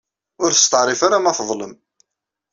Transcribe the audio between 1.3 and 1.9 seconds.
teḍlem.